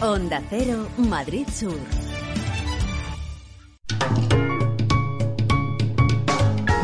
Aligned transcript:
Onda 0.00 0.42
Cero, 0.50 0.86
Madrid 0.98 1.46
Sur. 1.48 1.78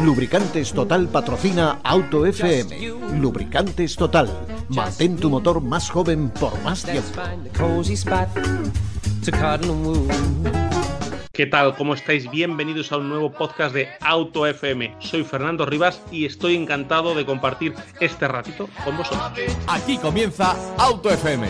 Lubricantes 0.03 0.73
Total 0.73 1.07
patrocina 1.09 1.81
Auto 1.85 2.25
FM. 2.25 3.21
Lubricantes 3.21 3.97
Total. 3.97 4.31
Mantén 4.69 5.17
tu 5.17 5.29
motor 5.29 5.61
más 5.61 5.91
joven 5.91 6.31
por 6.31 6.59
más 6.63 6.85
tiempo. 6.85 7.21
¿Qué 11.33 11.47
tal? 11.47 11.77
¿Cómo 11.77 11.95
estáis? 11.95 12.31
Bienvenidos 12.31 12.93
a 12.93 12.97
un 12.97 13.11
nuevo 13.11 13.31
podcast 13.31 13.75
de 13.75 13.89
Auto 14.01 14.47
FM. 14.47 14.97
Soy 15.01 15.23
Fernando 15.25 15.67
Rivas 15.67 16.01
y 16.11 16.25
estoy 16.25 16.57
encantado 16.57 17.15
de 17.15 17.27
compartir 17.27 17.75
este 18.01 18.27
ratito 18.27 18.71
con 18.85 18.97
vosotros. 18.97 19.33
Aquí 19.67 19.99
comienza 19.99 20.57
Auto 20.79 21.11
FM. 21.11 21.49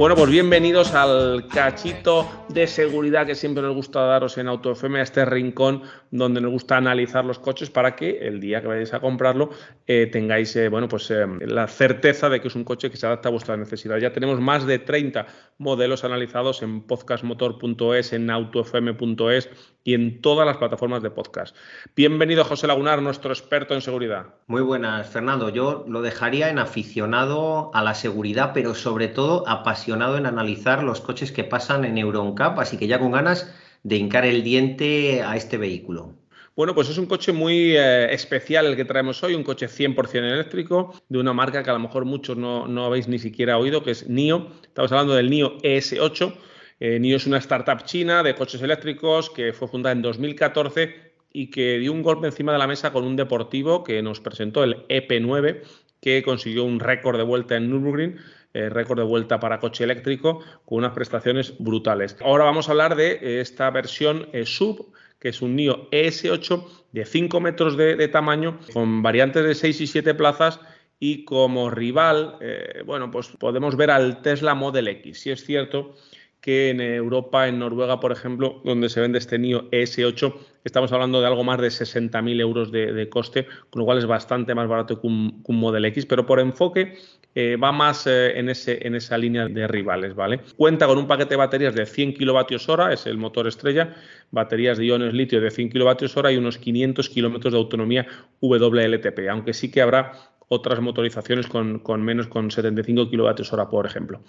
Bueno, 0.00 0.16
pues 0.16 0.30
bienvenidos 0.30 0.94
al 0.94 1.46
cachito 1.46 2.26
de 2.52 2.66
seguridad 2.66 3.26
que 3.26 3.34
siempre 3.34 3.62
nos 3.62 3.74
gusta 3.74 4.00
daros 4.00 4.36
en 4.38 4.48
AutoFM, 4.48 4.98
a 4.98 5.02
este 5.02 5.24
rincón 5.24 5.82
donde 6.10 6.40
nos 6.40 6.50
gusta 6.50 6.76
analizar 6.76 7.24
los 7.24 7.38
coches 7.38 7.70
para 7.70 7.94
que 7.94 8.26
el 8.26 8.40
día 8.40 8.60
que 8.60 8.66
vayáis 8.66 8.92
a 8.92 9.00
comprarlo 9.00 9.50
eh, 9.86 10.08
tengáis 10.10 10.54
eh, 10.56 10.68
bueno, 10.68 10.88
pues, 10.88 11.10
eh, 11.10 11.26
la 11.40 11.68
certeza 11.68 12.28
de 12.28 12.40
que 12.40 12.48
es 12.48 12.54
un 12.54 12.64
coche 12.64 12.90
que 12.90 12.96
se 12.96 13.06
adapta 13.06 13.28
a 13.28 13.32
vuestra 13.32 13.56
necesidad. 13.56 13.98
Ya 13.98 14.12
tenemos 14.12 14.40
más 14.40 14.66
de 14.66 14.78
30 14.78 15.26
modelos 15.58 16.04
analizados 16.04 16.62
en 16.62 16.82
podcastmotor.es, 16.82 18.12
en 18.12 18.30
autofm.es 18.30 19.50
y 19.84 19.94
en 19.94 20.20
todas 20.20 20.46
las 20.46 20.56
plataformas 20.56 21.02
de 21.02 21.10
podcast. 21.10 21.56
Bienvenido 21.96 22.44
José 22.44 22.66
Lagunar, 22.66 23.00
nuestro 23.02 23.32
experto 23.32 23.74
en 23.74 23.80
seguridad. 23.80 24.26
Muy 24.46 24.62
buenas, 24.62 25.08
Fernando. 25.08 25.48
Yo 25.48 25.84
lo 25.88 26.02
dejaría 26.02 26.50
en 26.50 26.58
aficionado 26.58 27.70
a 27.74 27.82
la 27.82 27.94
seguridad, 27.94 28.50
pero 28.52 28.74
sobre 28.74 29.08
todo 29.08 29.48
apasionado 29.48 30.18
en 30.18 30.26
analizar 30.26 30.82
los 30.82 31.00
coches 31.00 31.32
que 31.32 31.44
pasan 31.44 31.84
en 31.84 31.98
EuronCap, 31.98 32.39
así 32.40 32.76
que 32.76 32.86
ya 32.86 32.98
con 32.98 33.12
ganas 33.12 33.54
de 33.82 33.96
hincar 33.96 34.24
el 34.24 34.42
diente 34.42 35.22
a 35.22 35.36
este 35.36 35.56
vehículo. 35.56 36.14
Bueno, 36.56 36.74
pues 36.74 36.88
es 36.88 36.98
un 36.98 37.06
coche 37.06 37.32
muy 37.32 37.76
eh, 37.76 38.12
especial 38.12 38.66
el 38.66 38.76
que 38.76 38.84
traemos 38.84 39.22
hoy, 39.22 39.34
un 39.34 39.44
coche 39.44 39.66
100% 39.66 40.14
eléctrico 40.14 40.94
de 41.08 41.18
una 41.18 41.32
marca 41.32 41.62
que 41.62 41.70
a 41.70 41.74
lo 41.74 41.78
mejor 41.78 42.04
muchos 42.04 42.36
no, 42.36 42.66
no 42.66 42.84
habéis 42.84 43.08
ni 43.08 43.18
siquiera 43.18 43.56
oído, 43.56 43.82
que 43.82 43.92
es 43.92 44.08
NIO. 44.08 44.48
Estamos 44.64 44.92
hablando 44.92 45.14
del 45.14 45.30
NIO 45.30 45.58
ES8 45.58 46.34
eh, 46.80 46.98
NIO 46.98 47.16
es 47.16 47.26
una 47.26 47.36
startup 47.36 47.84
china 47.84 48.22
de 48.22 48.34
coches 48.34 48.62
eléctricos 48.62 49.28
que 49.28 49.52
fue 49.52 49.68
fundada 49.68 49.92
en 49.92 50.00
2014 50.00 51.12
y 51.30 51.50
que 51.50 51.78
dio 51.78 51.92
un 51.92 52.02
golpe 52.02 52.26
encima 52.26 52.52
de 52.52 52.58
la 52.58 52.66
mesa 52.66 52.90
con 52.90 53.04
un 53.04 53.16
deportivo 53.16 53.84
que 53.84 54.00
nos 54.00 54.20
presentó 54.20 54.64
el 54.64 54.86
EP9, 54.88 55.60
que 56.00 56.22
consiguió 56.22 56.64
un 56.64 56.80
récord 56.80 57.18
de 57.18 57.22
vuelta 57.22 57.56
en 57.56 57.68
Nürburgring, 57.68 58.16
eh, 58.54 58.68
récord 58.68 58.98
de 58.98 59.04
vuelta 59.04 59.40
para 59.40 59.60
coche 59.60 59.84
eléctrico, 59.84 60.40
con 60.64 60.78
unas 60.78 60.92
prestaciones 60.92 61.54
brutales. 61.58 62.16
Ahora 62.22 62.44
vamos 62.44 62.68
a 62.68 62.72
hablar 62.72 62.96
de 62.96 63.40
esta 63.40 63.70
versión 63.70 64.28
eh, 64.32 64.46
sub, 64.46 64.92
que 65.18 65.28
es 65.28 65.42
un 65.42 65.56
NIO 65.56 65.90
ES8 65.90 66.66
de 66.92 67.04
5 67.04 67.40
metros 67.40 67.76
de, 67.76 68.08
tamaño, 68.08 68.58
con 68.72 69.02
variantes 69.02 69.44
de 69.44 69.54
6 69.54 69.82
y 69.82 69.86
7 69.86 70.14
plazas 70.14 70.60
y 70.98 71.24
como 71.24 71.70
rival, 71.70 72.38
bueno, 72.84 73.10
pues 73.10 73.28
podemos 73.28 73.76
ver 73.76 73.90
al 73.90 74.22
Tesla 74.22 74.54
Model 74.54 74.88
X. 74.88 75.20
Si 75.20 75.30
es 75.30 75.44
cierto 75.44 75.94
que 76.40 76.70
en 76.70 76.80
Europa, 76.80 77.48
en 77.48 77.58
Noruega, 77.58 78.00
por 78.00 78.12
ejemplo, 78.12 78.60
donde 78.64 78.88
se 78.88 79.00
vende 79.00 79.18
este 79.18 79.38
NIO 79.38 79.70
ES8, 79.70 80.34
estamos 80.64 80.90
hablando 80.92 81.20
de 81.20 81.26
algo 81.26 81.44
más 81.44 81.60
de 81.60 81.68
60.000 81.68 82.40
euros 82.40 82.72
de, 82.72 83.08
coste, 83.10 83.46
con 83.68 83.80
lo 83.80 83.84
cual 83.84 83.98
es 83.98 84.06
bastante 84.06 84.54
más 84.54 84.66
barato 84.66 85.00
que 85.00 85.06
un, 85.06 85.42
Model 85.46 85.84
X, 85.86 86.06
pero 86.06 86.24
por 86.24 86.40
enfoque 86.40 86.96
eh, 87.34 87.56
va 87.56 87.72
más 87.72 88.06
eh, 88.06 88.38
en, 88.38 88.48
esa 88.48 89.18
línea 89.18 89.46
de 89.48 89.68
rivales, 89.68 90.14
¿vale? 90.14 90.40
Cuenta 90.56 90.86
con 90.86 90.96
un 90.96 91.06
paquete 91.06 91.30
de 91.30 91.36
baterías 91.36 91.74
de 91.74 91.84
100 91.84 92.14
kWh, 92.14 92.92
es 92.92 93.06
el 93.06 93.18
motor 93.18 93.46
estrella, 93.46 93.94
baterías 94.30 94.78
de 94.78 94.86
iones 94.86 95.12
litio 95.12 95.40
de 95.40 95.50
100 95.50 95.70
kWh 95.70 96.30
y 96.30 96.36
unos 96.36 96.56
500 96.56 97.08
kilómetros 97.10 97.52
de 97.52 97.58
autonomía 97.58 98.06
WLTP, 98.40 99.28
aunque 99.30 99.52
sí 99.52 99.70
que 99.70 99.82
habrá 99.82 100.29
otras 100.52 100.80
motorizaciones 100.80 101.46
con, 101.46 102.02
menos, 102.02 102.26
con 102.26 102.50
75 102.50 103.08
kWh, 103.08 103.70
por 103.70 103.86
ejemplo. 103.86 104.20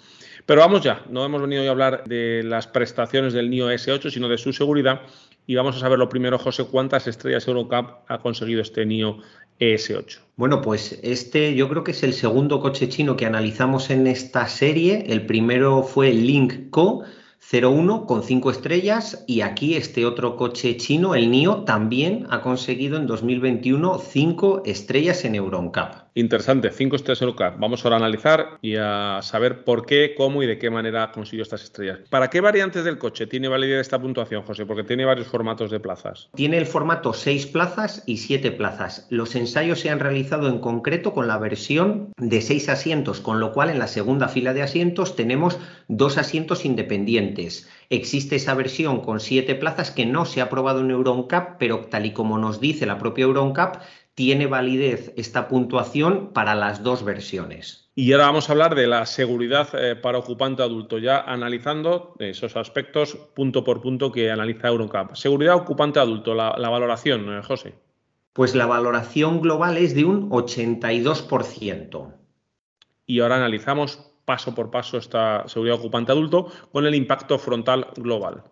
Pero 0.46 0.60
vamos 0.60 0.80
ya, 0.82 1.04
no 1.10 1.24
hemos 1.24 1.42
venido 1.42 1.66
a 1.66 1.70
hablar 1.70 2.04
de 2.04 2.44
las 2.44 2.68
prestaciones 2.68 3.32
del 3.32 3.50
NIO 3.50 3.72
S8, 3.72 4.08
sino 4.08 4.28
de 4.28 4.38
su 4.38 4.52
seguridad. 4.52 5.00
Y 5.48 5.56
vamos 5.56 5.76
a 5.76 5.80
saber 5.80 5.98
lo 5.98 6.08
primero, 6.08 6.38
José, 6.38 6.64
cuántas 6.70 7.08
estrellas 7.08 7.48
Eurocup 7.48 8.04
ha 8.06 8.18
conseguido 8.18 8.62
este 8.62 8.86
NIO 8.86 9.18
ES8. 9.58 10.20
Bueno, 10.36 10.62
pues 10.62 11.00
este 11.02 11.56
yo 11.56 11.68
creo 11.68 11.82
que 11.82 11.90
es 11.90 12.04
el 12.04 12.12
segundo 12.12 12.60
coche 12.60 12.88
chino 12.88 13.16
que 13.16 13.26
analizamos 13.26 13.90
en 13.90 14.06
esta 14.06 14.46
serie. 14.46 15.04
El 15.08 15.26
primero 15.26 15.82
fue 15.82 16.10
el 16.10 16.24
Link 16.24 16.70
Co 16.70 17.02
01 17.50 18.06
con 18.06 18.22
5 18.22 18.50
estrellas 18.50 19.24
y 19.26 19.40
aquí 19.40 19.74
este 19.74 20.06
otro 20.06 20.36
coche 20.36 20.76
chino, 20.76 21.14
el 21.14 21.30
NIO, 21.30 21.64
también 21.64 22.26
ha 22.30 22.40
conseguido 22.40 22.96
en 22.96 23.06
2021 23.06 23.98
5 23.98 24.62
estrellas 24.64 25.24
en 25.24 25.34
EuronCap. 25.34 26.11
Interesante, 26.14 26.70
5 26.70 26.96
estrellas 26.96 27.22
en 27.22 27.28
EuronCap. 27.28 27.58
Vamos 27.58 27.84
ahora 27.84 27.96
a 27.96 28.00
analizar 28.00 28.58
y 28.60 28.76
a 28.76 29.20
saber 29.22 29.64
por 29.64 29.86
qué, 29.86 30.14
cómo 30.16 30.42
y 30.42 30.46
de 30.46 30.58
qué 30.58 30.70
manera 30.70 31.10
consiguió 31.12 31.42
estas 31.42 31.64
estrellas. 31.64 32.00
¿Para 32.10 32.28
qué 32.28 32.40
variantes 32.40 32.84
del 32.84 32.98
coche 32.98 33.26
tiene 33.26 33.48
validez 33.48 33.80
esta 33.80 34.00
puntuación, 34.00 34.42
José? 34.42 34.66
Porque 34.66 34.84
tiene 34.84 35.04
varios 35.04 35.28
formatos 35.28 35.70
de 35.70 35.80
plazas. 35.80 36.28
Tiene 36.34 36.58
el 36.58 36.66
formato 36.66 37.12
6 37.14 37.46
plazas 37.46 38.02
y 38.06 38.18
7 38.18 38.52
plazas. 38.52 39.06
Los 39.08 39.34
ensayos 39.34 39.80
se 39.80 39.90
han 39.90 40.00
realizado 40.00 40.48
en 40.48 40.58
concreto 40.58 41.14
con 41.14 41.28
la 41.28 41.38
versión 41.38 42.12
de 42.18 42.42
6 42.42 42.68
asientos, 42.68 43.20
con 43.20 43.40
lo 43.40 43.52
cual 43.52 43.70
en 43.70 43.78
la 43.78 43.86
segunda 43.86 44.28
fila 44.28 44.52
de 44.52 44.62
asientos 44.62 45.16
tenemos 45.16 45.58
dos 45.88 46.18
asientos 46.18 46.64
independientes 46.64 47.68
Existe 47.92 48.36
esa 48.36 48.54
versión 48.54 49.02
con 49.02 49.20
siete 49.20 49.54
plazas 49.54 49.90
que 49.90 50.06
no 50.06 50.24
se 50.24 50.40
ha 50.40 50.44
aprobado 50.44 50.80
en 50.80 50.90
EuronCap, 50.90 51.58
pero 51.58 51.80
tal 51.90 52.06
y 52.06 52.12
como 52.12 52.38
nos 52.38 52.58
dice 52.58 52.86
la 52.86 52.96
propia 52.96 53.24
EuronCap, 53.24 53.82
tiene 54.14 54.46
validez 54.46 55.12
esta 55.16 55.48
puntuación 55.48 56.32
para 56.32 56.54
las 56.54 56.82
dos 56.82 57.04
versiones. 57.04 57.90
Y 57.94 58.12
ahora 58.12 58.26
vamos 58.26 58.48
a 58.48 58.52
hablar 58.52 58.74
de 58.74 58.86
la 58.86 59.04
seguridad 59.06 59.68
eh, 59.74 59.96
para 59.96 60.18
ocupante 60.18 60.62
adulto, 60.62 60.98
ya 60.98 61.20
analizando 61.20 62.14
esos 62.18 62.56
aspectos 62.56 63.16
punto 63.34 63.64
por 63.64 63.82
punto 63.82 64.10
que 64.12 64.30
analiza 64.30 64.68
EuronCap. 64.68 65.14
Seguridad 65.14 65.56
ocupante 65.56 66.00
adulto, 66.00 66.34
la, 66.34 66.54
la 66.56 66.70
valoración, 66.70 67.38
eh, 67.38 67.42
José. 67.42 67.74
Pues 68.32 68.54
la 68.54 68.64
valoración 68.64 69.42
global 69.42 69.76
es 69.76 69.94
de 69.94 70.06
un 70.06 70.30
82%. 70.30 72.14
Y 73.06 73.20
ahora 73.20 73.36
analizamos 73.36 74.12
paso 74.24 74.54
por 74.54 74.70
paso 74.70 74.96
esta 74.96 75.46
seguridad 75.48 75.78
ocupante 75.78 76.12
adulto 76.12 76.50
con 76.70 76.86
el 76.86 76.94
impacto 76.94 77.38
frontal 77.38 77.88
global. 77.96 78.44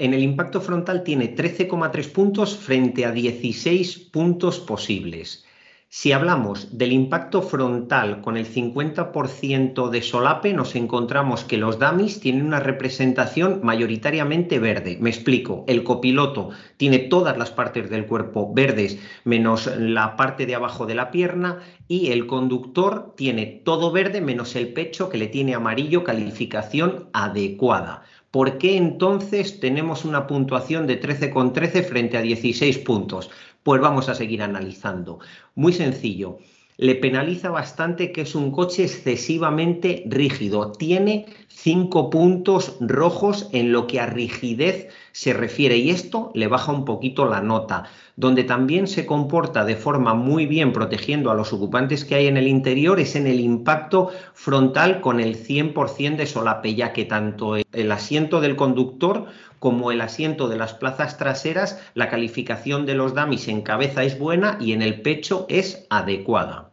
En 0.00 0.14
el 0.14 0.22
impacto 0.22 0.62
frontal 0.62 1.02
tiene 1.02 1.36
13,3 1.36 2.10
puntos 2.10 2.56
frente 2.56 3.04
a 3.04 3.12
16 3.12 3.98
puntos 4.10 4.58
posibles. 4.58 5.44
Si 5.90 6.12
hablamos 6.12 6.78
del 6.78 6.92
impacto 6.92 7.42
frontal 7.42 8.22
con 8.22 8.38
el 8.38 8.46
50% 8.46 9.90
de 9.90 10.00
solape, 10.00 10.54
nos 10.54 10.74
encontramos 10.74 11.44
que 11.44 11.58
los 11.58 11.78
dummies 11.78 12.18
tienen 12.18 12.46
una 12.46 12.60
representación 12.60 13.60
mayoritariamente 13.62 14.58
verde. 14.58 14.96
Me 15.00 15.10
explico, 15.10 15.64
el 15.68 15.84
copiloto 15.84 16.48
tiene 16.78 17.00
todas 17.00 17.36
las 17.36 17.50
partes 17.50 17.90
del 17.90 18.06
cuerpo 18.06 18.54
verdes 18.54 18.98
menos 19.24 19.68
la 19.76 20.16
parte 20.16 20.46
de 20.46 20.54
abajo 20.54 20.86
de 20.86 20.94
la 20.94 21.10
pierna 21.10 21.58
y 21.88 22.12
el 22.12 22.26
conductor 22.26 23.12
tiene 23.18 23.44
todo 23.44 23.92
verde 23.92 24.22
menos 24.22 24.56
el 24.56 24.72
pecho 24.72 25.10
que 25.10 25.18
le 25.18 25.26
tiene 25.26 25.54
amarillo, 25.54 26.04
calificación 26.04 27.10
adecuada. 27.12 28.04
¿Por 28.30 28.58
qué 28.58 28.76
entonces 28.76 29.58
tenemos 29.60 30.04
una 30.04 30.26
puntuación 30.26 30.86
de 30.86 31.00
13,13 31.00 31.52
13 31.52 31.82
frente 31.82 32.16
a 32.16 32.22
16 32.22 32.78
puntos? 32.78 33.30
Pues 33.62 33.80
vamos 33.80 34.08
a 34.08 34.14
seguir 34.14 34.42
analizando. 34.42 35.18
Muy 35.54 35.72
sencillo. 35.72 36.38
Le 36.80 36.94
penaliza 36.94 37.50
bastante 37.50 38.10
que 38.10 38.22
es 38.22 38.34
un 38.34 38.52
coche 38.52 38.84
excesivamente 38.84 40.02
rígido. 40.06 40.72
Tiene 40.72 41.26
cinco 41.48 42.08
puntos 42.08 42.78
rojos 42.80 43.50
en 43.52 43.70
lo 43.70 43.86
que 43.86 44.00
a 44.00 44.06
rigidez 44.06 44.88
se 45.12 45.34
refiere 45.34 45.76
y 45.76 45.90
esto 45.90 46.32
le 46.34 46.46
baja 46.46 46.72
un 46.72 46.86
poquito 46.86 47.26
la 47.26 47.42
nota. 47.42 47.84
Donde 48.16 48.44
también 48.44 48.86
se 48.86 49.04
comporta 49.04 49.66
de 49.66 49.76
forma 49.76 50.14
muy 50.14 50.46
bien 50.46 50.72
protegiendo 50.72 51.30
a 51.30 51.34
los 51.34 51.52
ocupantes 51.52 52.06
que 52.06 52.14
hay 52.14 52.28
en 52.28 52.38
el 52.38 52.48
interior 52.48 52.98
es 52.98 53.14
en 53.14 53.26
el 53.26 53.40
impacto 53.40 54.08
frontal 54.32 55.02
con 55.02 55.20
el 55.20 55.36
100% 55.36 56.16
de 56.16 56.26
solape, 56.26 56.74
ya 56.74 56.94
que 56.94 57.04
tanto 57.04 57.56
el 57.56 57.92
asiento 57.92 58.40
del 58.40 58.56
conductor 58.56 59.26
como 59.58 59.92
el 59.92 60.00
asiento 60.00 60.48
de 60.48 60.56
las 60.56 60.72
plazas 60.72 61.18
traseras, 61.18 61.78
la 61.92 62.08
calificación 62.08 62.86
de 62.86 62.94
los 62.94 63.14
dummies 63.14 63.48
en 63.48 63.60
cabeza 63.60 64.02
es 64.02 64.18
buena 64.18 64.56
y 64.58 64.72
en 64.72 64.80
el 64.80 65.02
pecho 65.02 65.44
es 65.50 65.86
adecuada. 65.90 66.69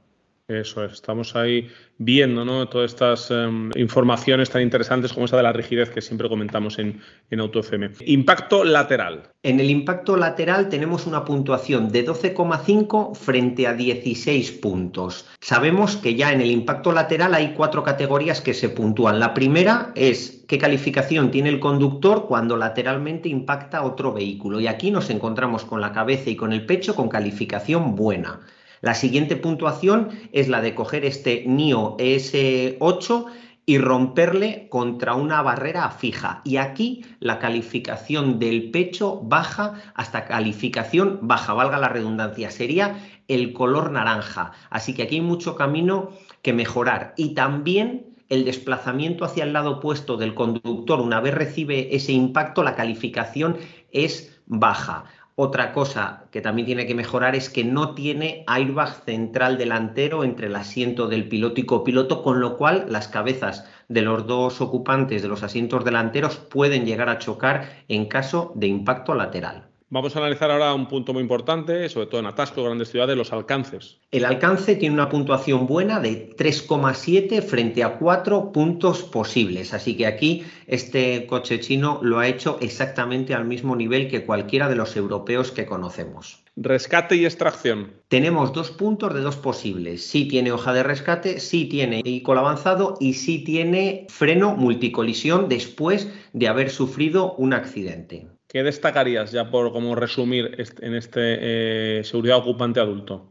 Eso 0.49 0.85
es, 0.85 0.94
estamos 0.94 1.35
ahí 1.35 1.69
viendo 1.97 2.45
¿no? 2.45 2.69
todas 2.69 2.94
estas 2.94 3.31
em, 3.31 3.69
informaciones 3.75 4.49
tan 4.49 4.61
interesantes 4.61 5.11
como 5.11 5.25
esa 5.25 5.35
de 5.35 5.44
la 5.44 5.51
rigidez 5.51 5.89
que 5.89 6.01
siempre 6.01 6.29
comentamos 6.29 6.79
en, 6.79 7.01
en 7.29 7.41
AutoFM. 7.41 7.89
Impacto 8.05 8.63
lateral. 8.63 9.23
En 9.44 9.59
el 9.59 9.69
impacto 9.69 10.15
lateral 10.15 10.69
tenemos 10.69 11.05
una 11.05 11.25
puntuación 11.25 11.89
de 11.89 12.07
12,5 12.07 13.13
frente 13.13 13.67
a 13.67 13.73
16 13.73 14.53
puntos. 14.53 15.27
Sabemos 15.41 15.97
que 15.97 16.15
ya 16.15 16.31
en 16.31 16.39
el 16.39 16.51
impacto 16.51 16.94
lateral 16.94 17.33
hay 17.33 17.53
cuatro 17.53 17.83
categorías 17.83 18.39
que 18.39 18.53
se 18.53 18.69
puntúan. 18.69 19.19
La 19.19 19.33
primera 19.33 19.91
es 19.95 20.45
qué 20.47 20.57
calificación 20.57 21.29
tiene 21.29 21.49
el 21.49 21.59
conductor 21.59 22.25
cuando 22.25 22.55
lateralmente 22.55 23.27
impacta 23.27 23.83
otro 23.83 24.13
vehículo. 24.13 24.61
Y 24.61 24.67
aquí 24.67 24.91
nos 24.91 25.09
encontramos 25.09 25.65
con 25.65 25.81
la 25.81 25.91
cabeza 25.91 26.29
y 26.29 26.38
con 26.38 26.53
el 26.53 26.65
pecho 26.65 26.95
con 26.95 27.09
calificación 27.09 27.97
buena. 27.97 28.39
La 28.81 28.94
siguiente 28.94 29.35
puntuación 29.35 30.09
es 30.31 30.47
la 30.47 30.62
de 30.62 30.75
coger 30.75 31.06
este 31.06 31.44
NIO 31.47 31.97
ES8 31.97 33.25
y 33.69 33.79
romperle 33.79 34.69
contra 34.69 35.13
una 35.13 35.41
barrera 35.41 35.89
fija. 35.91 36.41
Y 36.45 36.56
aquí 36.56 37.03
la 37.19 37.38
calificación 37.38 38.39
del 38.39 38.71
pecho 38.71 39.19
baja 39.21 39.74
hasta 39.94 40.25
calificación 40.25 41.19
baja, 41.24 41.53
valga 41.53 41.77
la 41.77 41.89
redundancia, 41.89 42.50
sería 42.50 42.97
el 43.27 43.51
color 43.51 43.91
naranja. 43.91 44.53
Así 44.69 44.94
que 44.94 45.03
aquí 45.03 45.15
hay 45.15 45.21
mucho 45.21 45.56
camino 45.56 46.12
que 46.41 46.53
mejorar. 46.53 47.13
Y 47.18 47.33
también 47.33 48.15
el 48.30 48.45
desplazamiento 48.45 49.25
hacia 49.25 49.44
el 49.44 49.51
lado 49.51 49.77
opuesto 49.77 50.15
del 50.15 50.33
conductor, 50.33 51.01
una 51.01 51.19
vez 51.19 51.33
recibe 51.33 51.94
ese 51.95 52.13
impacto, 52.13 52.63
la 52.63 52.75
calificación 52.75 53.57
es 53.91 54.41
baja. 54.45 55.06
Otra 55.39 55.71
cosa 55.71 56.25
que 56.31 56.41
también 56.41 56.65
tiene 56.65 56.87
que 56.87 56.95
mejorar 56.95 57.35
es 57.35 57.51
que 57.51 57.63
no 57.63 57.93
tiene 57.93 58.43
airbag 58.47 59.03
central 59.05 59.59
delantero 59.59 60.23
entre 60.23 60.47
el 60.47 60.55
asiento 60.55 61.07
del 61.07 61.29
piloto 61.29 61.61
y 61.61 61.65
copiloto, 61.67 62.23
con 62.23 62.39
lo 62.39 62.57
cual 62.57 62.87
las 62.89 63.07
cabezas 63.07 63.63
de 63.87 64.01
los 64.01 64.25
dos 64.25 64.61
ocupantes 64.61 65.21
de 65.21 65.27
los 65.27 65.43
asientos 65.43 65.85
delanteros 65.85 66.37
pueden 66.37 66.87
llegar 66.87 67.09
a 67.09 67.19
chocar 67.19 67.83
en 67.87 68.07
caso 68.07 68.51
de 68.55 68.65
impacto 68.65 69.13
lateral. 69.13 69.66
Vamos 69.89 70.13
a 70.13 70.19
analizar 70.19 70.51
ahora 70.51 70.73
un 70.73 70.89
punto 70.89 71.13
muy 71.13 71.21
importante, 71.21 71.87
sobre 71.87 72.07
todo 72.07 72.19
en 72.19 72.25
atascos, 72.25 72.65
grandes 72.65 72.89
ciudades, 72.89 73.15
los 73.15 73.31
alcances. 73.31 74.01
El 74.11 74.25
alcance 74.25 74.75
tiene 74.75 74.93
una 74.93 75.07
puntuación 75.07 75.65
buena 75.65 76.01
de 76.01 76.35
3,7 76.35 77.41
frente 77.41 77.85
a 77.85 77.97
4 77.97 78.51
puntos 78.51 79.03
posibles. 79.03 79.73
Así 79.73 79.95
que 79.95 80.05
aquí 80.05 80.43
este 80.65 81.25
coche 81.25 81.61
chino 81.61 82.01
lo 82.03 82.19
ha 82.19 82.27
hecho 82.27 82.57
exactamente 82.59 83.33
al 83.33 83.45
mismo 83.45 83.77
nivel 83.77 84.09
que 84.09 84.25
cualquiera 84.25 84.67
de 84.67 84.75
los 84.75 84.97
europeos 84.97 85.51
que 85.51 85.65
conocemos. 85.65 86.43
Rescate 86.57 87.15
y 87.15 87.23
extracción. 87.23 87.93
Tenemos 88.09 88.51
dos 88.51 88.71
puntos 88.71 89.13
de 89.13 89.21
dos 89.21 89.37
posibles. 89.37 90.05
Sí 90.05 90.27
tiene 90.27 90.51
hoja 90.51 90.73
de 90.73 90.83
rescate, 90.83 91.39
sí 91.39 91.63
tiene 91.63 92.01
vehículo 92.03 92.41
avanzado 92.41 92.97
y 92.99 93.13
sí 93.13 93.39
tiene 93.39 94.05
freno 94.09 94.53
multicolisión 94.53 95.47
después 95.47 96.11
de 96.33 96.49
haber 96.49 96.71
sufrido 96.71 97.35
un 97.35 97.53
accidente. 97.53 98.27
¿Qué 98.47 98.63
destacarías 98.63 99.33
ya 99.33 99.51
por 99.51 99.73
resumir 99.99 100.55
en 100.79 100.95
este 100.95 101.99
eh, 101.99 102.03
seguridad 102.05 102.38
ocupante 102.38 102.79
adulto? 102.79 103.27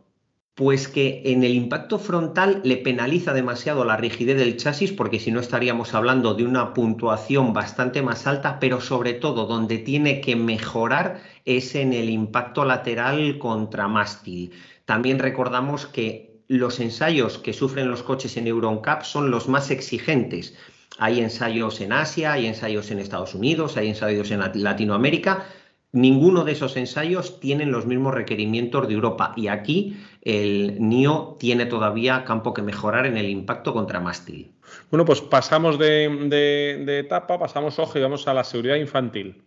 Pues 0.54 0.88
que 0.88 1.22
en 1.24 1.42
el 1.42 1.54
impacto 1.54 1.98
frontal 1.98 2.60
le 2.64 2.76
penaliza 2.76 3.32
demasiado 3.32 3.84
la 3.86 3.96
rigidez 3.96 4.36
del 4.36 4.58
chasis, 4.58 4.92
porque 4.92 5.18
si 5.18 5.30
no 5.30 5.40
estaríamos 5.40 5.94
hablando 5.94 6.34
de 6.34 6.44
una 6.44 6.74
puntuación 6.74 7.54
bastante 7.54 8.02
más 8.02 8.26
alta, 8.26 8.58
pero 8.58 8.80
sobre 8.80 9.14
todo 9.14 9.46
donde 9.46 9.78
tiene 9.78 10.20
que 10.20 10.36
mejorar 10.36 11.20
es 11.46 11.74
en 11.74 11.94
el 11.94 12.10
impacto 12.10 12.66
lateral 12.66 13.38
contra 13.38 13.88
mástil. 13.88 14.52
También 14.84 15.18
recordamos 15.18 15.86
que 15.86 16.42
los 16.48 16.78
ensayos 16.78 17.38
que 17.38 17.54
sufren 17.54 17.90
los 17.90 18.02
coches 18.02 18.36
en 18.36 18.46
EuronCap 18.46 19.02
son 19.02 19.30
los 19.30 19.48
más 19.48 19.70
exigentes 19.70 20.56
hay 20.98 21.20
ensayos 21.20 21.80
en 21.80 21.92
Asia, 21.92 22.32
hay 22.32 22.46
ensayos 22.46 22.90
en 22.90 22.98
Estados 22.98 23.34
Unidos, 23.34 23.76
hay 23.76 23.88
ensayos 23.88 24.30
en 24.30 24.40
Latinoamérica. 24.62 25.46
Ninguno 25.92 26.44
de 26.44 26.52
esos 26.52 26.76
ensayos 26.76 27.40
tienen 27.40 27.72
los 27.72 27.86
mismos 27.86 28.14
requerimientos 28.14 28.86
de 28.88 28.94
Europa 28.94 29.32
y 29.36 29.48
aquí 29.48 29.96
el 30.22 30.76
NIO 30.78 31.36
tiene 31.38 31.66
todavía 31.66 32.24
campo 32.24 32.52
que 32.52 32.62
mejorar 32.62 33.06
en 33.06 33.16
el 33.16 33.30
impacto 33.30 33.72
contra 33.72 34.00
mástil. 34.00 34.52
Bueno, 34.90 35.04
pues 35.04 35.20
pasamos 35.20 35.78
de, 35.78 36.98
etapa, 36.98 37.38
pasamos 37.38 37.78
ojo 37.78 37.96
y 37.98 38.02
vamos 38.02 38.26
a 38.28 38.34
la 38.34 38.44
seguridad 38.44 38.76
infantil. 38.76 39.42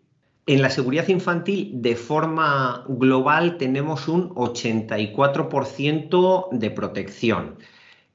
En 0.46 0.62
la 0.62 0.70
seguridad 0.70 1.08
infantil, 1.10 1.72
de 1.74 1.96
forma 1.96 2.86
global, 2.88 3.58
tenemos 3.58 4.08
un 4.08 4.30
84% 4.30 6.50
de 6.52 6.72
protección. 6.72 7.58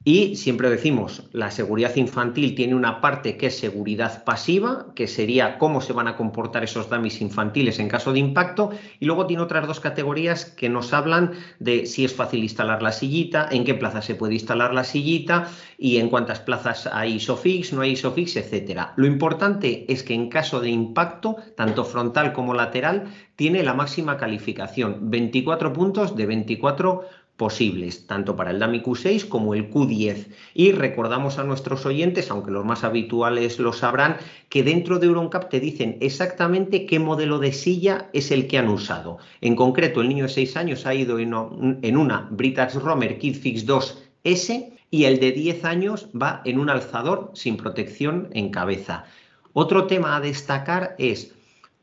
Y 0.07 0.37
siempre 0.37 0.69
decimos, 0.69 1.23
la 1.33 1.51
seguridad 1.51 1.97
infantil 1.97 2.55
tiene 2.55 2.75
una 2.75 3.01
parte 3.01 3.39
que 3.39 3.47
es 3.47 3.59
seguridad 3.59 4.23
pasiva, 4.25 4.89
que 4.95 5.09
sería 5.09 5.57
cómo 5.57 5.81
se 5.81 5.95
van 5.95 6.09
a 6.09 6.17
comportar 6.17 6.63
esos 6.63 6.91
dummies 6.91 7.23
infantiles 7.23 7.79
en 7.79 7.89
caso 7.89 8.13
de 8.13 8.19
impacto, 8.19 8.69
y 9.01 9.07
luego 9.07 9.27
tiene 9.27 9.43
otras 9.43 9.67
dos 9.67 9.81
categorías 9.81 10.45
que 10.45 10.69
nos 10.69 10.93
hablan 10.93 11.33
de 11.59 11.87
si 11.87 12.05
es 12.05 12.13
fácil 12.13 12.43
instalar 12.43 12.83
la 12.83 12.93
sillita, 12.93 13.49
en 13.51 13.65
qué 13.65 13.73
plaza 13.73 14.03
se 14.03 14.15
puede 14.15 14.35
instalar 14.35 14.75
la 14.75 14.85
sillita 14.85 15.49
y 15.79 15.97
en 15.97 16.11
cuántas 16.11 16.41
plazas 16.41 16.87
hay 16.87 17.15
ISOFIX, 17.15 17.73
no 17.73 17.81
hay 17.81 17.93
ISOFIX, 17.93 18.37
etcétera. 18.37 18.93
Lo 18.97 19.07
importante 19.07 19.91
es 19.91 20.03
que 20.03 20.13
en 20.13 20.29
caso 20.29 20.61
de 20.61 20.69
impacto, 20.69 21.37
tanto 21.57 21.83
frontal 21.83 22.35
como 22.35 22.53
lateral, 22.53 23.05
tiene 23.37 23.63
la 23.63 23.73
máxima 23.73 24.19
calificación, 24.19 25.11
24 25.11 25.73
puntos 25.73 26.15
de 26.15 26.27
24 26.27 27.24
posibles, 27.37 28.07
tanto 28.07 28.37
para 28.37 28.53
el 28.53 28.61
DAMI 28.61 28.81
Q6 28.81 29.29
como 29.29 29.55
el 29.55 29.69
Q10. 29.71 30.29
Y 30.55 30.73
recordamos 30.73 31.39
a 31.39 31.45
nuestros 31.45 31.85
oyentes, 31.85 32.31
aunque 32.31 32.53
los 32.53 32.65
más 32.65 32.85
habituales 32.85 33.59
lo 33.59 33.73
sabrán, 33.73 34.19
que 34.49 34.63
dentro 34.63 34.99
de 34.99 35.07
EuronCap 35.07 35.51
te 35.51 35.59
dicen 35.59 35.99
exactamente 36.01 36.87
qué 36.87 37.01
modelo 37.01 37.41
de 37.41 37.53
silla 37.53 38.09
es 38.13 38.31
el 38.31 38.47
que 38.47 38.59
han 38.59 38.69
usado. 38.69 39.19
En 39.41 39.57
concreto, 39.57 40.01
el 40.01 40.09
niño 40.09 40.25
de 40.25 40.31
6 40.31 40.57
años 40.57 40.87
ha 40.87 40.95
ido 40.95 41.19
en 41.19 41.97
una 41.97 42.29
Britax 42.31 42.77
Romer 42.77 43.19
KidFix 43.19 43.67
2S 43.67 44.73
y 44.91 45.05
el 45.05 45.19
de 45.19 45.33
10 45.33 45.65
años 45.65 46.09
va 46.15 46.41
en 46.45 46.61
un 46.61 46.71
alzador 46.71 47.33
sin 47.35 47.57
protección 47.57 48.29
en 48.33 48.51
cabeza. 48.51 49.07
Otro 49.53 49.89
tema 49.89 50.15
a 50.15 50.21
destacar 50.21 50.95
es 50.99 51.34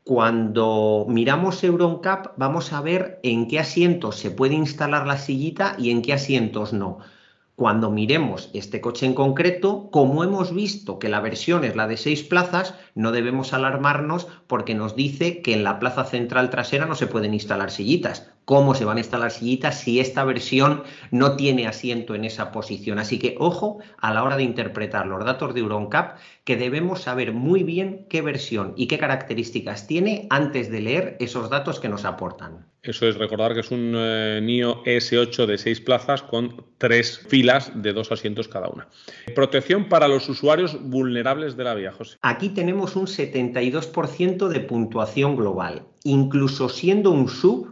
cuando 0.04 1.06
miramos 1.08 1.62
EuronCap 1.62 2.34
vamos 2.36 2.72
a 2.72 2.80
ver 2.80 3.20
en 3.22 3.48
qué 3.48 3.58
asientos 3.60 4.16
se 4.16 4.30
puede 4.30 4.54
instalar 4.54 5.06
la 5.06 5.16
sillita 5.18 5.76
y 5.78 5.90
en 5.90 6.02
qué 6.02 6.12
asientos 6.12 6.72
no. 6.72 6.98
Cuando 7.54 7.90
miremos 7.90 8.50
este 8.54 8.80
coche 8.80 9.06
en 9.06 9.14
concreto, 9.14 9.90
como 9.90 10.24
hemos 10.24 10.54
visto 10.54 10.98
que 10.98 11.08
la 11.08 11.20
versión 11.20 11.64
es 11.64 11.76
la 11.76 11.86
de 11.86 11.96
seis 11.96 12.22
plazas, 12.22 12.74
no 12.94 13.12
debemos 13.12 13.52
alarmarnos 13.52 14.26
porque 14.46 14.74
nos 14.74 14.96
dice 14.96 15.42
que 15.42 15.52
en 15.52 15.62
la 15.62 15.78
plaza 15.78 16.04
central 16.04 16.50
trasera 16.50 16.86
no 16.86 16.94
se 16.94 17.06
pueden 17.06 17.34
instalar 17.34 17.70
sillitas 17.70 18.32
cómo 18.44 18.74
se 18.74 18.84
van 18.84 18.96
a 18.96 19.00
instalar 19.00 19.30
sillitas 19.30 19.80
si 19.80 20.00
esta 20.00 20.24
versión 20.24 20.82
no 21.10 21.36
tiene 21.36 21.66
asiento 21.66 22.14
en 22.14 22.24
esa 22.24 22.52
posición. 22.52 22.98
Así 22.98 23.18
que 23.18 23.36
ojo 23.38 23.78
a 23.98 24.12
la 24.12 24.22
hora 24.22 24.36
de 24.36 24.42
interpretar 24.42 25.06
los 25.06 25.24
datos 25.24 25.54
de 25.54 25.60
EuronCap, 25.60 26.18
que 26.44 26.56
debemos 26.56 27.02
saber 27.02 27.32
muy 27.32 27.62
bien 27.62 28.06
qué 28.08 28.22
versión 28.22 28.74
y 28.76 28.88
qué 28.88 28.98
características 28.98 29.86
tiene 29.86 30.26
antes 30.30 30.70
de 30.70 30.80
leer 30.80 31.16
esos 31.20 31.50
datos 31.50 31.80
que 31.80 31.88
nos 31.88 32.04
aportan. 32.04 32.71
Eso 32.82 33.06
es 33.06 33.16
recordar 33.16 33.54
que 33.54 33.60
es 33.60 33.70
un 33.70 33.94
eh, 33.94 34.40
NIO 34.42 34.82
S8 34.82 35.46
de 35.46 35.56
seis 35.56 35.80
plazas 35.80 36.20
con 36.20 36.64
tres 36.78 37.16
filas 37.28 37.70
de 37.76 37.92
dos 37.92 38.10
asientos 38.10 38.48
cada 38.48 38.68
una. 38.68 38.88
Protección 39.36 39.88
para 39.88 40.08
los 40.08 40.28
usuarios 40.28 40.76
vulnerables 40.82 41.56
de 41.56 41.62
la 41.62 41.74
vía, 41.74 41.92
José. 41.92 42.18
Aquí 42.22 42.48
tenemos 42.48 42.96
un 42.96 43.06
72% 43.06 44.48
de 44.48 44.60
puntuación 44.60 45.36
global. 45.36 45.84
Incluso 46.02 46.68
siendo 46.68 47.12
un 47.12 47.28
sub, 47.28 47.71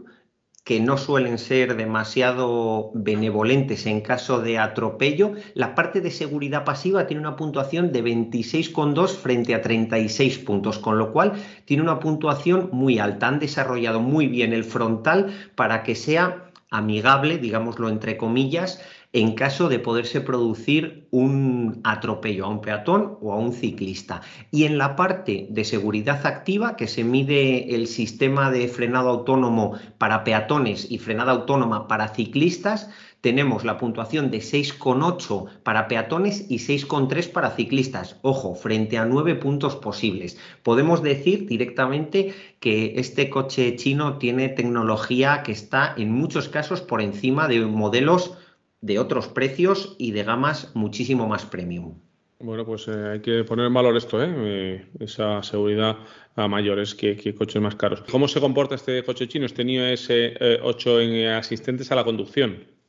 que 0.64 0.78
no 0.78 0.98
suelen 0.98 1.38
ser 1.38 1.76
demasiado 1.76 2.90
benevolentes 2.94 3.86
en 3.86 4.02
caso 4.02 4.40
de 4.40 4.58
atropello, 4.58 5.32
la 5.54 5.74
parte 5.74 6.00
de 6.00 6.10
seguridad 6.10 6.64
pasiva 6.64 7.06
tiene 7.06 7.22
una 7.22 7.36
puntuación 7.36 7.92
de 7.92 8.04
26,2 8.04 9.16
frente 9.16 9.54
a 9.54 9.62
36 9.62 10.38
puntos, 10.38 10.78
con 10.78 10.98
lo 10.98 11.12
cual 11.12 11.32
tiene 11.64 11.82
una 11.82 11.98
puntuación 11.98 12.68
muy 12.72 12.98
alta. 12.98 13.28
Han 13.28 13.38
desarrollado 13.38 14.00
muy 14.00 14.26
bien 14.26 14.52
el 14.52 14.64
frontal 14.64 15.34
para 15.54 15.82
que 15.82 15.94
sea 15.94 16.49
amigable, 16.70 17.38
digámoslo 17.38 17.88
entre 17.88 18.16
comillas, 18.16 18.80
en 19.12 19.34
caso 19.34 19.68
de 19.68 19.80
poderse 19.80 20.20
producir 20.20 21.08
un 21.10 21.80
atropello 21.82 22.44
a 22.44 22.48
un 22.48 22.60
peatón 22.60 23.18
o 23.20 23.32
a 23.32 23.36
un 23.36 23.52
ciclista. 23.52 24.22
Y 24.52 24.64
en 24.64 24.78
la 24.78 24.94
parte 24.94 25.48
de 25.50 25.64
seguridad 25.64 26.24
activa, 26.26 26.76
que 26.76 26.86
se 26.86 27.02
mide 27.02 27.74
el 27.74 27.88
sistema 27.88 28.52
de 28.52 28.68
frenado 28.68 29.08
autónomo 29.08 29.76
para 29.98 30.22
peatones 30.22 30.88
y 30.90 30.98
frenada 30.98 31.32
autónoma 31.32 31.88
para 31.88 32.14
ciclistas, 32.14 32.88
tenemos 33.20 33.64
la 33.64 33.78
puntuación 33.78 34.30
de 34.30 34.38
6,8 34.38 35.62
para 35.62 35.88
peatones 35.88 36.50
y 36.50 36.58
6,3 36.58 37.30
para 37.30 37.50
ciclistas. 37.50 38.18
Ojo, 38.22 38.54
frente 38.54 38.98
a 38.98 39.04
9 39.04 39.34
puntos 39.36 39.76
posibles. 39.76 40.38
Podemos 40.62 41.02
decir 41.02 41.46
directamente 41.46 42.34
que 42.60 42.94
este 42.96 43.28
coche 43.28 43.76
chino 43.76 44.18
tiene 44.18 44.48
tecnología 44.48 45.42
que 45.42 45.52
está 45.52 45.94
en 45.96 46.12
muchos 46.12 46.48
casos 46.48 46.80
por 46.80 47.02
encima 47.02 47.48
de 47.48 47.60
modelos 47.60 48.38
de 48.80 48.98
otros 48.98 49.28
precios 49.28 49.96
y 49.98 50.12
de 50.12 50.24
gamas 50.24 50.70
muchísimo 50.74 51.28
más 51.28 51.44
premium. 51.44 51.94
Bueno, 52.42 52.64
pues 52.64 52.88
eh, 52.88 53.10
hay 53.12 53.20
que 53.20 53.44
poner 53.44 53.66
en 53.66 53.74
valor 53.74 53.94
esto, 53.98 54.22
¿eh? 54.22 54.32
eh 54.34 54.86
esa 54.98 55.42
seguridad 55.42 55.98
a 56.36 56.48
mayores 56.48 56.94
que, 56.94 57.34
coches 57.34 57.60
más 57.60 57.74
caros. 57.74 58.02
¿Cómo 58.10 58.28
se 58.28 58.40
comporta 58.40 58.76
este 58.76 59.04
coche 59.04 59.28
chino, 59.28 59.44
este 59.44 59.62
NIO 59.62 59.82
S8 59.82 61.02
en 61.02 61.28
asistentes 61.34 61.92
a 61.92 61.96
la 61.96 62.04
conducción? 62.04 62.79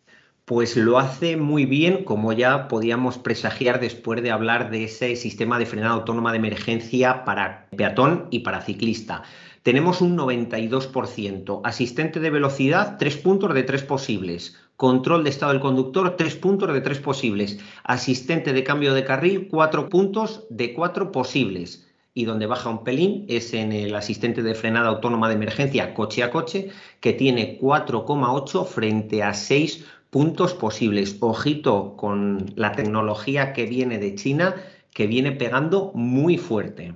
Pues 0.51 0.75
lo 0.75 0.99
hace 0.99 1.37
muy 1.37 1.65
bien, 1.65 2.03
como 2.03 2.33
ya 2.33 2.67
podíamos 2.67 3.17
presagiar 3.17 3.79
después 3.79 4.21
de 4.21 4.31
hablar 4.31 4.69
de 4.69 4.83
ese 4.83 5.15
sistema 5.15 5.57
de 5.57 5.65
frenada 5.65 5.93
autónoma 5.93 6.33
de 6.33 6.39
emergencia 6.39 7.23
para 7.23 7.69
peatón 7.77 8.27
y 8.31 8.39
para 8.39 8.59
ciclista. 8.59 9.23
Tenemos 9.63 10.01
un 10.01 10.17
92%. 10.17 11.61
Asistente 11.63 12.19
de 12.19 12.29
velocidad, 12.29 12.97
tres 12.99 13.15
puntos 13.15 13.53
de 13.53 13.63
tres 13.63 13.83
posibles. 13.83 14.57
Control 14.75 15.23
de 15.23 15.29
estado 15.29 15.53
del 15.53 15.61
conductor, 15.61 16.17
tres 16.17 16.35
puntos 16.35 16.73
de 16.73 16.81
tres 16.81 16.99
posibles. 16.99 17.59
Asistente 17.85 18.51
de 18.51 18.65
cambio 18.65 18.93
de 18.93 19.05
carril, 19.05 19.47
cuatro 19.49 19.87
puntos 19.87 20.47
de 20.49 20.73
cuatro 20.73 21.13
posibles. 21.13 21.87
Y 22.13 22.25
donde 22.25 22.45
baja 22.45 22.69
un 22.69 22.83
pelín 22.83 23.23
es 23.29 23.53
en 23.53 23.71
el 23.71 23.95
asistente 23.95 24.43
de 24.43 24.53
frenada 24.53 24.89
autónoma 24.89 25.29
de 25.29 25.35
emergencia 25.35 25.93
coche 25.93 26.23
a 26.23 26.29
coche, 26.29 26.71
que 26.99 27.13
tiene 27.13 27.57
4,8 27.57 28.65
frente 28.65 29.23
a 29.23 29.33
6 29.33 29.85
puntos 30.11 30.53
posibles. 30.53 31.17
Ojito 31.21 31.95
con 31.97 32.45
la 32.55 32.73
tecnología 32.73 33.53
que 33.53 33.65
viene 33.65 33.97
de 33.97 34.13
China, 34.13 34.55
que 34.93 35.07
viene 35.07 35.31
pegando 35.31 35.91
muy 35.95 36.37
fuerte. 36.37 36.93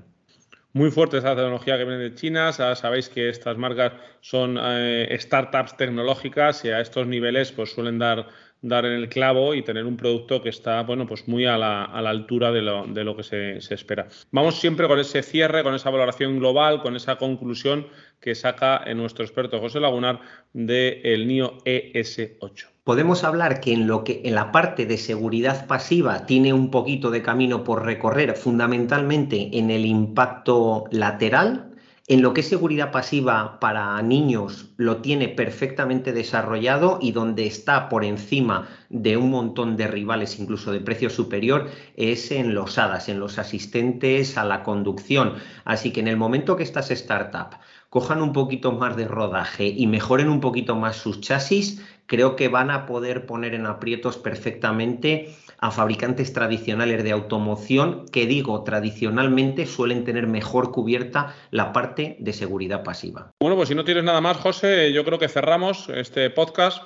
Muy 0.74 0.92
fuerte 0.92 1.18
esa 1.18 1.36
tecnología 1.36 1.78
que 1.78 1.86
viene 1.86 2.04
de 2.04 2.14
China. 2.14 2.52
Sabéis 2.52 3.08
que 3.08 3.30
estas 3.30 3.58
marcas 3.58 3.94
son 4.20 4.58
eh, 4.62 5.18
startups 5.20 5.78
tecnológicas 5.78 6.66
y 6.66 6.70
a 6.70 6.82
estos 6.82 7.08
niveles 7.08 7.54
pues 7.54 7.72
suelen 7.72 7.98
dar 7.98 8.28
dar 8.68 8.86
en 8.86 8.94
el 8.94 9.10
clavo 9.10 9.54
y 9.54 9.62
tener 9.62 9.86
un 9.86 9.96
producto 9.96 10.42
que 10.42 10.50
está 10.50 10.82
bueno, 10.82 11.06
pues 11.06 11.28
muy 11.28 11.46
a 11.46 11.58
la, 11.58 11.84
altura 11.84 12.52
de 12.52 12.62
lo, 12.62 13.16
que 13.16 13.24
se, 13.24 13.74
espera. 13.74 14.08
Vamos 14.32 14.60
siempre 14.60 14.88
con 14.88 15.00
ese 15.00 15.22
cierre, 15.22 15.64
con 15.64 15.76
esa 15.76 15.90
valoración 15.90 16.40
global, 16.40 16.82
con 16.82 16.96
esa 16.96 17.18
conclusión 17.18 17.88
que 18.20 18.34
saca 18.34 18.84
nuestro 18.96 19.24
experto 19.24 19.60
José 19.60 19.80
Lagunar 19.80 20.20
del 20.54 21.28
NIO 21.28 21.58
ES8 21.64 22.76
podemos 22.86 23.24
hablar 23.24 23.62
que 23.62 23.74
en 23.74 23.88
lo 23.88 24.04
que 24.04 24.22
en 24.26 24.36
la 24.36 24.52
parte 24.52 24.86
de 24.86 24.98
seguridad 24.98 25.66
pasiva 25.66 26.28
tiene 26.28 26.54
un 26.54 26.70
poquito 26.70 27.10
de 27.10 27.24
camino 27.24 27.64
por 27.64 27.84
recorrer, 27.84 28.36
fundamentalmente 28.36 29.50
en 29.58 29.72
el 29.72 29.88
impacto 29.88 30.86
lateral, 30.92 31.75
en 32.08 32.22
lo 32.22 32.34
que 32.34 32.42
es 32.42 32.50
seguridad 32.50 32.92
pasiva 32.92 33.60
para 33.60 34.00
niños 34.04 34.70
lo 34.78 34.98
tiene 34.98 35.28
perfectamente 35.28 36.14
desarrollado 36.14 37.00
y 37.02 37.14
donde 37.14 37.48
está 37.48 37.90
por 37.90 38.06
encima 38.06 38.68
de 38.90 39.18
un 39.18 39.32
montón 39.32 39.76
de 39.76 39.88
rivales, 39.88 40.40
incluso 40.40 40.72
de 40.72 40.82
precio 40.82 41.10
superior, 41.10 41.68
es 41.96 42.30
en 42.32 42.54
los 42.54 42.78
HADAS, 42.78 43.10
en 43.10 43.20
los 43.20 43.40
asistentes 43.40 44.38
a 44.38 44.46
la 44.46 44.62
conducción. 44.62 45.34
Así 45.64 45.92
que 45.92 46.02
en 46.02 46.08
el 46.08 46.18
momento 46.18 46.56
que 46.56 46.64
estas 46.64 46.90
startups 46.90 47.58
cojan 47.90 48.22
un 48.22 48.34
poquito 48.34 48.72
más 48.72 48.96
de 48.96 49.08
rodaje 49.08 49.66
y 49.66 49.88
mejoren 49.88 50.30
un 50.30 50.42
poquito 50.42 50.76
más 50.76 50.98
sus 50.98 51.22
chasis, 51.22 51.82
creo 52.06 52.36
que 52.36 52.50
van 52.50 52.70
a 52.70 52.86
poder 52.86 53.26
poner 53.26 53.56
en 53.56 53.66
aprietos 53.66 54.18
perfectamente 54.18 55.34
a 55.60 55.72
fabricantes 55.72 56.34
tradicionales 56.34 57.04
de 57.04 57.12
automoción 57.12 58.06
que 58.12 58.26
digo 58.26 58.64
tradicionalmente 58.64 59.66
suelen 59.66 60.04
tener 60.04 60.28
mejor 60.28 60.72
cubierta 60.72 61.36
la 61.52 61.74
parte 61.74 62.18
de 62.20 62.34
seguridad 62.34 62.84
pasiva. 62.84 63.32
Bueno, 63.40 63.56
pues 63.56 63.70
si 63.70 63.76
no 63.76 63.84
tienes 63.84 64.04
nada 64.04 64.22
más, 64.22 64.38
José, 64.38 64.92
yo 64.94 65.04
creo 65.06 65.20
que 65.20 65.28
cerramos 65.28 65.90
este 65.90 66.30
podcast 66.30 66.84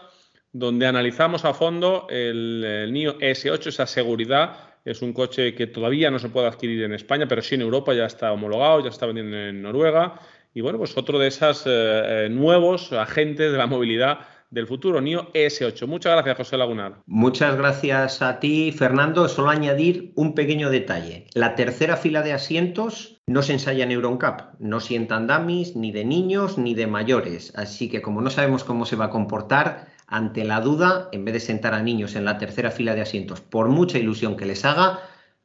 donde 0.51 0.87
analizamos 0.87 1.45
a 1.45 1.53
fondo 1.53 2.07
el, 2.09 2.89
NIO 2.91 3.17
S8, 3.19 3.67
esa 3.67 3.85
seguridad. 3.85 4.57
Es 4.85 5.01
un 5.01 5.13
coche 5.13 5.53
que 5.53 5.67
todavía 5.67 6.09
no 6.09 6.19
se 6.19 6.29
puede 6.29 6.47
adquirir 6.47 6.83
en 6.83 6.93
España, 6.93 7.27
pero 7.27 7.41
sí 7.41 7.55
en 7.55 7.61
Europa 7.61 7.93
ya 7.93 8.05
está 8.05 8.31
homologado, 8.31 8.81
ya 8.81 8.89
está 8.89 9.05
vendiendo 9.05 9.37
en 9.37 9.61
Noruega. 9.61 10.19
Y 10.53 10.61
bueno, 10.61 10.79
pues 10.79 10.97
otro 10.97 11.19
de 11.19 11.27
esos 11.27 11.67
eh, 11.67 11.69
eh, 11.69 12.29
nuevos 12.31 12.91
agentes 12.93 13.51
de 13.51 13.57
la 13.57 13.67
movilidad 13.67 14.19
del 14.49 14.67
futuro 14.67 15.01
NIO 15.01 15.31
S8. 15.33 15.85
Muchas 15.87 16.13
gracias, 16.13 16.37
José 16.37 16.57
Lagunar. 16.57 17.03
Muchas 17.05 17.55
gracias 17.55 18.21
a 18.21 18.39
ti, 18.39 18.71
Fernando. 18.71 19.27
Solo 19.27 19.49
añadir 19.49 20.11
un 20.15 20.33
pequeño 20.33 20.69
detalle. 20.69 21.27
La 21.33 21.55
tercera 21.55 21.97
fila 21.97 22.21
de 22.21 22.33
asientos 22.33 23.21
no 23.27 23.41
se 23.43 23.53
ensaya 23.53 23.83
en 23.83 23.91
EuronCap. 23.91 24.59
No 24.59 24.79
sientan 24.79 25.27
dummies 25.27 25.75
ni 25.75 25.91
de 25.91 26.05
niños 26.05 26.57
ni 26.57 26.73
de 26.73 26.87
mayores. 26.87 27.53
Así 27.55 27.89
que 27.89 28.01
como 28.01 28.21
no 28.21 28.29
sabemos 28.29 28.63
cómo 28.63 28.85
se 28.85 28.95
va 28.95 29.05
a 29.05 29.09
comportar, 29.11 29.87
ante 30.07 30.43
la 30.43 30.61
duda, 30.61 31.09
en 31.11 31.23
vez 31.25 31.35
de 31.35 31.39
sentar 31.39 31.75
a 31.75 31.83
niños 31.83 32.15
en 32.15 32.25
la 32.25 32.39
tercera 32.39 32.71
fila 32.71 32.95
de 32.95 33.01
asientos, 33.01 33.41
por 33.41 33.69
mucha 33.69 33.99
ilusión 33.99 34.35
que 34.35 34.47
les 34.47 34.65
haga, 34.65 34.99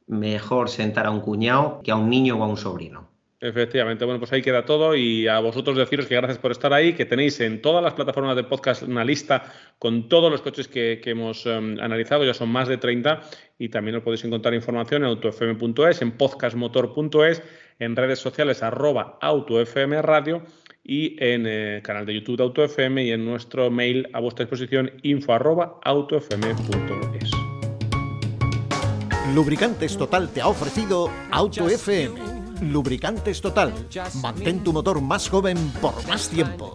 mejor 0.07 0.69
sentar 0.69 1.05
a 1.05 1.11
un 1.11 1.21
cuñado 1.21 1.81
que 1.83 1.91
a 1.91 1.95
un 1.95 2.09
niño 2.09 2.37
o 2.37 2.43
a 2.43 2.47
un 2.47 2.57
sobrino. 2.57 3.14
Efectivamente, 3.41 4.05
bueno, 4.05 4.19
pues 4.19 4.31
ahí 4.31 4.41
queda 4.41 4.63
todo 4.63 4.95
y 4.95 5.27
a 5.27 5.39
vosotros 5.39 5.75
deciros 5.77 6.05
que 6.05 6.15
gracias 6.15 6.37
por 6.37 6.51
estar 6.51 6.71
ahí, 6.71 6.93
que 6.93 7.05
tenéis 7.05 7.39
en 7.41 7.61
todas 7.61 7.83
las 7.83 7.93
plataformas 7.93 8.35
de 8.37 8.45
podcast 8.45 8.83
una 8.83 9.03
lista 9.03 9.51
con 9.77 10.07
todos 10.07 10.31
los 10.31 10.41
coches 10.41 10.69
que, 10.69 11.01
hemos 11.03 11.45
em, 11.45 11.77
analizado, 11.81 12.23
ya 12.23 12.33
son 12.33 12.49
más 12.49 12.69
de 12.69 12.77
30 12.77 13.21
y 13.59 13.67
también 13.69 13.97
os 13.97 14.03
podéis 14.03 14.23
encontrar 14.23 14.53
información 14.53 15.03
en 15.03 15.09
autofm.es, 15.09 16.01
en 16.01 16.11
podcastmotor.es, 16.13 17.43
en 17.79 17.95
redes 17.97 18.19
sociales 18.19 18.63
arroba 18.63 19.17
autofmradio 19.21 20.43
y 20.81 21.21
en 21.21 21.45
el 21.45 21.79
eh, 21.79 21.81
canal 21.83 22.05
de 22.05 22.13
YouTube 22.13 22.37
de 22.37 22.43
AutoFM 22.43 23.03
y 23.03 23.11
en 23.11 23.25
nuestro 23.25 23.69
mail 23.69 24.07
a 24.13 24.21
vuestra 24.21 24.45
disposición 24.45 24.91
info 25.03 25.33
arroba 25.33 25.81
autofm.es. 25.83 27.31
Lubricantes 29.33 29.97
Total 29.97 30.31
te 30.31 30.39
ha 30.39 30.47
ofrecido 30.47 31.11
AutoFM 31.31 32.44
Lubricantes 32.61 33.41
Total. 33.41 33.73
Mantén 34.21 34.63
tu 34.63 34.73
motor 34.73 35.01
más 35.01 35.29
joven 35.29 35.57
por 35.81 35.95
más 36.07 36.29
tiempo. 36.29 36.73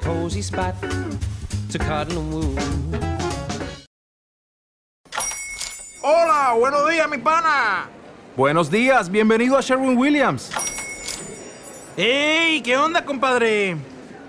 Hola, 6.02 6.54
buenos 6.58 6.90
días, 6.90 7.08
mi 7.10 7.18
pana. 7.18 7.88
Buenos 8.36 8.70
días, 8.70 9.10
bienvenido 9.10 9.56
a 9.56 9.60
Sherwin 9.60 9.98
Williams. 9.98 10.50
¡Ey! 11.96 12.62
¿Qué 12.62 12.76
onda, 12.76 13.04
compadre? 13.04 13.76